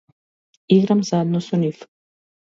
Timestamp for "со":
1.41-1.57